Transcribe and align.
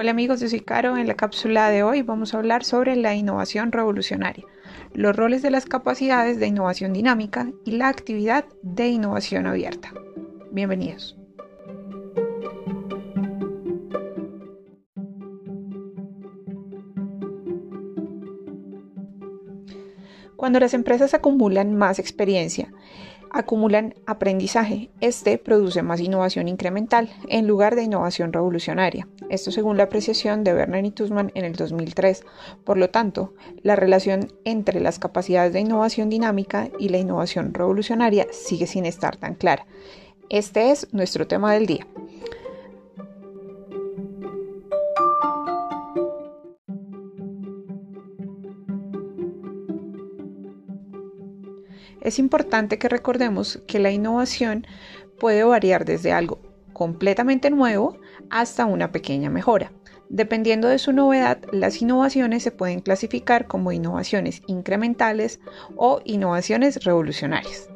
Hola 0.00 0.12
amigos, 0.12 0.38
yo 0.38 0.48
soy 0.48 0.60
Caro. 0.60 0.96
En 0.96 1.08
la 1.08 1.16
cápsula 1.16 1.70
de 1.70 1.82
hoy 1.82 2.02
vamos 2.02 2.32
a 2.32 2.38
hablar 2.38 2.62
sobre 2.62 2.94
la 2.94 3.16
innovación 3.16 3.72
revolucionaria, 3.72 4.44
los 4.94 5.16
roles 5.16 5.42
de 5.42 5.50
las 5.50 5.66
capacidades 5.66 6.38
de 6.38 6.46
innovación 6.46 6.92
dinámica 6.92 7.50
y 7.64 7.72
la 7.72 7.88
actividad 7.88 8.44
de 8.62 8.86
innovación 8.86 9.48
abierta. 9.48 9.92
Bienvenidos. 10.52 11.18
Cuando 20.36 20.60
las 20.60 20.74
empresas 20.74 21.12
acumulan 21.12 21.74
más 21.74 21.98
experiencia, 21.98 22.72
acumulan 23.30 23.94
aprendizaje. 24.06 24.90
Este 25.00 25.38
produce 25.38 25.82
más 25.82 26.00
innovación 26.00 26.48
incremental 26.48 27.10
en 27.28 27.46
lugar 27.46 27.74
de 27.74 27.82
innovación 27.82 28.32
revolucionaria. 28.32 29.08
Esto 29.30 29.50
según 29.50 29.76
la 29.76 29.84
apreciación 29.84 30.44
de 30.44 30.54
Werner 30.54 30.84
y 30.84 30.90
Tussman 30.90 31.30
en 31.34 31.44
el 31.44 31.54
2003. 31.54 32.24
Por 32.64 32.78
lo 32.78 32.90
tanto, 32.90 33.34
la 33.62 33.76
relación 33.76 34.32
entre 34.44 34.80
las 34.80 34.98
capacidades 34.98 35.52
de 35.52 35.60
innovación 35.60 36.08
dinámica 36.08 36.70
y 36.78 36.88
la 36.88 36.98
innovación 36.98 37.54
revolucionaria 37.54 38.26
sigue 38.30 38.66
sin 38.66 38.86
estar 38.86 39.16
tan 39.16 39.34
clara. 39.34 39.66
Este 40.30 40.70
es 40.70 40.92
nuestro 40.92 41.26
tema 41.26 41.54
del 41.54 41.66
día. 41.66 41.86
Es 52.00 52.18
importante 52.18 52.78
que 52.78 52.88
recordemos 52.88 53.60
que 53.66 53.78
la 53.78 53.90
innovación 53.90 54.66
puede 55.18 55.44
variar 55.44 55.84
desde 55.84 56.12
algo 56.12 56.40
completamente 56.72 57.50
nuevo 57.50 57.98
hasta 58.30 58.64
una 58.64 58.92
pequeña 58.92 59.30
mejora. 59.30 59.72
Dependiendo 60.08 60.68
de 60.68 60.78
su 60.78 60.92
novedad, 60.92 61.38
las 61.52 61.82
innovaciones 61.82 62.42
se 62.42 62.52
pueden 62.52 62.80
clasificar 62.80 63.46
como 63.46 63.72
innovaciones 63.72 64.42
incrementales 64.46 65.40
o 65.76 66.00
innovaciones 66.04 66.84
revolucionarias. 66.84 67.68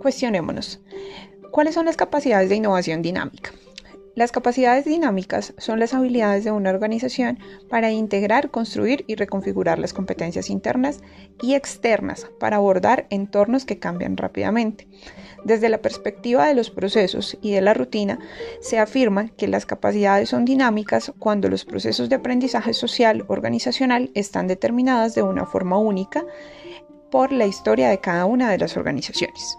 Cuestionémonos, 0.00 0.80
¿cuáles 1.50 1.74
son 1.74 1.86
las 1.86 1.96
capacidades 1.96 2.48
de 2.48 2.56
innovación 2.56 3.02
dinámica? 3.02 3.52
Las 4.16 4.32
capacidades 4.32 4.86
dinámicas 4.86 5.52
son 5.58 5.78
las 5.78 5.92
habilidades 5.92 6.42
de 6.42 6.50
una 6.50 6.70
organización 6.70 7.38
para 7.68 7.90
integrar, 7.90 8.50
construir 8.50 9.04
y 9.06 9.14
reconfigurar 9.14 9.78
las 9.78 9.92
competencias 9.92 10.48
internas 10.48 11.02
y 11.42 11.52
externas 11.52 12.26
para 12.40 12.56
abordar 12.56 13.06
entornos 13.10 13.66
que 13.66 13.78
cambian 13.78 14.16
rápidamente. 14.16 14.88
Desde 15.44 15.68
la 15.68 15.82
perspectiva 15.82 16.46
de 16.46 16.54
los 16.54 16.70
procesos 16.70 17.36
y 17.42 17.52
de 17.52 17.60
la 17.60 17.74
rutina, 17.74 18.18
se 18.62 18.78
afirma 18.78 19.28
que 19.36 19.48
las 19.48 19.66
capacidades 19.66 20.30
son 20.30 20.46
dinámicas 20.46 21.12
cuando 21.18 21.50
los 21.50 21.66
procesos 21.66 22.08
de 22.08 22.16
aprendizaje 22.16 22.72
social 22.72 23.26
organizacional 23.28 24.10
están 24.14 24.46
determinadas 24.46 25.14
de 25.14 25.24
una 25.24 25.44
forma 25.44 25.76
única 25.76 26.24
por 27.10 27.32
la 27.32 27.44
historia 27.44 27.90
de 27.90 28.00
cada 28.00 28.24
una 28.24 28.50
de 28.50 28.56
las 28.56 28.78
organizaciones. 28.78 29.58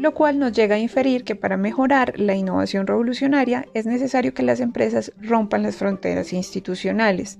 Lo 0.00 0.14
cual 0.14 0.38
nos 0.38 0.52
llega 0.52 0.76
a 0.76 0.78
inferir 0.78 1.24
que 1.24 1.36
para 1.36 1.58
mejorar 1.58 2.18
la 2.18 2.34
innovación 2.34 2.86
revolucionaria 2.86 3.66
es 3.74 3.84
necesario 3.84 4.32
que 4.32 4.42
las 4.42 4.60
empresas 4.60 5.12
rompan 5.20 5.62
las 5.62 5.76
fronteras 5.76 6.32
institucionales. 6.32 7.38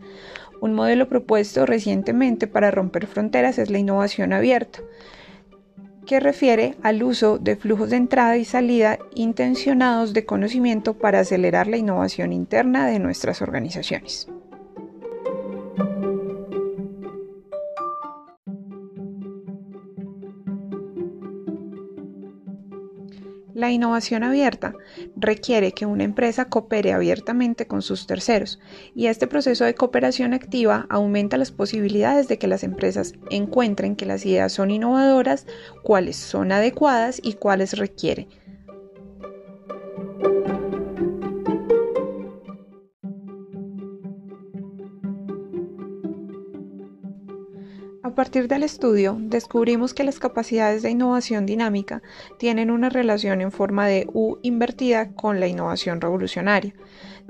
Un 0.60 0.74
modelo 0.74 1.08
propuesto 1.08 1.64
recientemente 1.64 2.46
para 2.46 2.70
romper 2.70 3.06
fronteras 3.06 3.58
es 3.58 3.70
la 3.70 3.78
innovación 3.78 4.34
abierta, 4.34 4.80
que 6.04 6.20
refiere 6.20 6.74
al 6.82 7.02
uso 7.02 7.38
de 7.38 7.56
flujos 7.56 7.88
de 7.88 7.96
entrada 7.96 8.36
y 8.36 8.44
salida 8.44 8.98
intencionados 9.14 10.12
de 10.12 10.26
conocimiento 10.26 10.92
para 10.92 11.20
acelerar 11.20 11.66
la 11.66 11.78
innovación 11.78 12.30
interna 12.34 12.86
de 12.86 12.98
nuestras 12.98 13.40
organizaciones. 13.40 14.28
La 23.60 23.70
innovación 23.70 24.22
abierta 24.22 24.72
requiere 25.16 25.72
que 25.72 25.84
una 25.84 26.04
empresa 26.04 26.46
coopere 26.46 26.94
abiertamente 26.94 27.66
con 27.66 27.82
sus 27.82 28.06
terceros 28.06 28.58
y 28.94 29.08
este 29.08 29.26
proceso 29.26 29.66
de 29.66 29.74
cooperación 29.74 30.32
activa 30.32 30.86
aumenta 30.88 31.36
las 31.36 31.52
posibilidades 31.52 32.26
de 32.26 32.38
que 32.38 32.46
las 32.46 32.64
empresas 32.64 33.12
encuentren 33.28 33.96
que 33.96 34.06
las 34.06 34.24
ideas 34.24 34.50
son 34.54 34.70
innovadoras, 34.70 35.46
cuáles 35.82 36.16
son 36.16 36.52
adecuadas 36.52 37.20
y 37.22 37.34
cuáles 37.34 37.76
requieren 37.76 38.28
A 48.02 48.14
partir 48.14 48.48
del 48.48 48.62
estudio, 48.62 49.18
descubrimos 49.20 49.92
que 49.92 50.04
las 50.04 50.18
capacidades 50.18 50.82
de 50.82 50.88
innovación 50.88 51.44
dinámica 51.44 52.02
tienen 52.38 52.70
una 52.70 52.88
relación 52.88 53.42
en 53.42 53.52
forma 53.52 53.86
de 53.86 54.08
U 54.14 54.38
invertida 54.40 55.12
con 55.12 55.38
la 55.38 55.48
innovación 55.48 56.00
revolucionaria. 56.00 56.72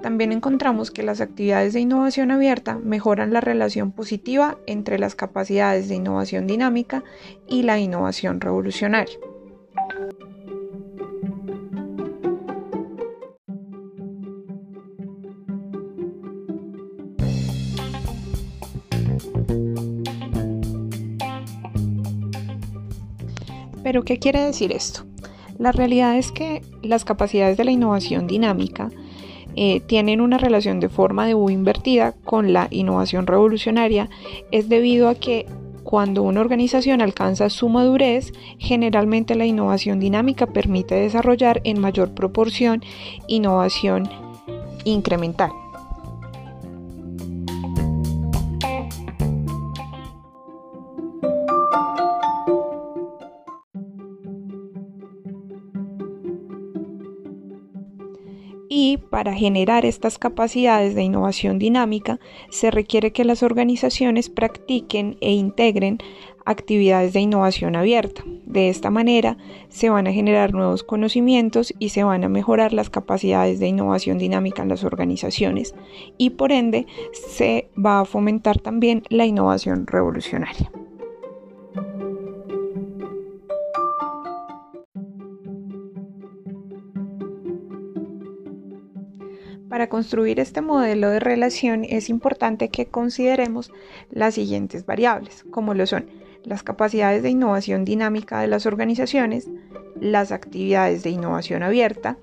También 0.00 0.30
encontramos 0.30 0.92
que 0.92 1.02
las 1.02 1.20
actividades 1.20 1.72
de 1.72 1.80
innovación 1.80 2.30
abierta 2.30 2.78
mejoran 2.78 3.32
la 3.32 3.40
relación 3.40 3.90
positiva 3.90 4.58
entre 4.68 5.00
las 5.00 5.16
capacidades 5.16 5.88
de 5.88 5.96
innovación 5.96 6.46
dinámica 6.46 7.02
y 7.48 7.64
la 7.64 7.80
innovación 7.80 8.40
revolucionaria. 8.40 9.18
Pero, 23.82 24.04
¿qué 24.04 24.18
quiere 24.18 24.40
decir 24.40 24.72
esto? 24.72 25.04
La 25.58 25.72
realidad 25.72 26.16
es 26.16 26.32
que 26.32 26.62
las 26.82 27.04
capacidades 27.04 27.56
de 27.56 27.64
la 27.64 27.70
innovación 27.70 28.26
dinámica 28.26 28.90
eh, 29.56 29.80
tienen 29.80 30.20
una 30.20 30.38
relación 30.38 30.80
de 30.80 30.88
forma 30.88 31.26
de 31.26 31.34
U 31.34 31.50
invertida 31.50 32.12
con 32.24 32.52
la 32.52 32.68
innovación 32.70 33.26
revolucionaria, 33.26 34.08
es 34.52 34.68
debido 34.68 35.08
a 35.08 35.14
que 35.14 35.46
cuando 35.82 36.22
una 36.22 36.40
organización 36.40 37.00
alcanza 37.00 37.50
su 37.50 37.68
madurez, 37.68 38.32
generalmente 38.58 39.34
la 39.34 39.46
innovación 39.46 39.98
dinámica 39.98 40.46
permite 40.46 40.94
desarrollar 40.94 41.60
en 41.64 41.80
mayor 41.80 42.14
proporción 42.14 42.82
innovación 43.26 44.08
incremental. 44.84 45.50
Y 58.72 58.98
para 58.98 59.34
generar 59.34 59.84
estas 59.84 60.16
capacidades 60.16 60.94
de 60.94 61.02
innovación 61.02 61.58
dinámica 61.58 62.20
se 62.50 62.70
requiere 62.70 63.12
que 63.12 63.24
las 63.24 63.42
organizaciones 63.42 64.30
practiquen 64.30 65.16
e 65.20 65.32
integren 65.32 65.98
actividades 66.44 67.12
de 67.12 67.18
innovación 67.18 67.74
abierta. 67.74 68.22
De 68.46 68.68
esta 68.68 68.88
manera 68.90 69.36
se 69.70 69.90
van 69.90 70.06
a 70.06 70.12
generar 70.12 70.54
nuevos 70.54 70.84
conocimientos 70.84 71.74
y 71.80 71.88
se 71.88 72.04
van 72.04 72.22
a 72.22 72.28
mejorar 72.28 72.72
las 72.72 72.90
capacidades 72.90 73.58
de 73.58 73.66
innovación 73.66 74.18
dinámica 74.18 74.62
en 74.62 74.68
las 74.68 74.84
organizaciones 74.84 75.74
y 76.16 76.30
por 76.30 76.52
ende 76.52 76.86
se 77.12 77.70
va 77.76 77.98
a 77.98 78.04
fomentar 78.04 78.60
también 78.60 79.02
la 79.08 79.26
innovación 79.26 79.88
revolucionaria. 79.88 80.70
Para 89.80 89.88
construir 89.88 90.40
este 90.40 90.60
modelo 90.60 91.08
de 91.08 91.20
relación 91.20 91.84
es 91.84 92.10
importante 92.10 92.68
que 92.68 92.84
consideremos 92.84 93.72
las 94.10 94.34
siguientes 94.34 94.84
variables, 94.84 95.46
como 95.50 95.72
lo 95.72 95.86
son 95.86 96.04
las 96.44 96.62
capacidades 96.62 97.22
de 97.22 97.30
innovación 97.30 97.86
dinámica 97.86 98.42
de 98.42 98.46
las 98.46 98.66
organizaciones, 98.66 99.48
las 99.98 100.32
actividades 100.32 101.02
de 101.02 101.08
innovación 101.08 101.62
abierta 101.62 102.18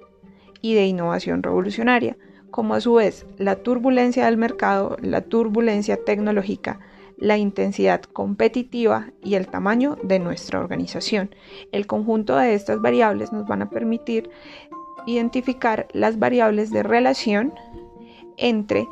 y 0.62 0.76
de 0.76 0.86
innovación 0.86 1.42
revolucionaria, 1.42 2.16
como 2.52 2.76
a 2.76 2.80
su 2.80 2.94
vez 2.94 3.26
la 3.40 3.56
turbulencia 3.56 4.26
del 4.26 4.38
mercado, 4.38 4.96
la 5.02 5.22
turbulencia 5.22 5.98
tecnológica, 6.06 6.80
la 7.18 7.40
intensidad 7.40 8.02
competitiva 8.02 9.14
y 9.24 9.34
el 9.34 9.48
tamaño 9.48 9.98
de 10.04 10.20
nuestra 10.20 10.60
organización. 10.60 11.34
El 11.72 11.88
conjunto 11.88 12.38
de 12.38 12.54
estas 12.54 12.80
variables 12.84 13.34
nos 13.34 13.48
van 13.48 13.64
a 13.64 13.72
permitir 13.72 14.30
identificar 15.08 15.88
las 15.94 16.20
variables 16.20 16.70
de 16.70 16.84
relación 16.84 17.54
entre 18.36 18.88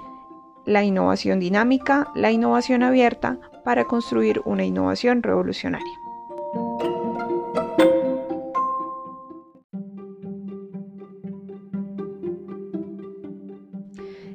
la 0.65 0.83
innovación 0.83 1.39
dinámica, 1.39 2.07
la 2.15 2.31
innovación 2.31 2.81
abierta, 2.81 3.37
para 3.63 3.85
construir 3.85 4.41
una 4.45 4.63
innovación 4.63 5.21
revolucionaria. 5.21 5.93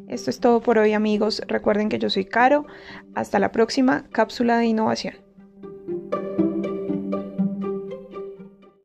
Esto 0.06 0.30
es 0.30 0.40
todo 0.40 0.60
por 0.60 0.78
hoy 0.78 0.92
amigos. 0.92 1.40
Recuerden 1.46 1.88
que 1.88 1.98
yo 1.98 2.10
soy 2.10 2.24
Caro. 2.24 2.66
Hasta 3.14 3.38
la 3.38 3.52
próxima 3.52 4.04
cápsula 4.10 4.58
de 4.58 4.66
innovación. 4.66 5.29